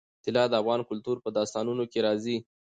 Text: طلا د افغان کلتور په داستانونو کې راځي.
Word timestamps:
طلا 0.23 0.43
د 0.49 0.53
افغان 0.61 0.81
کلتور 0.89 1.17
په 1.23 1.29
داستانونو 1.37 1.83
کې 1.91 1.99
راځي. 2.05 2.37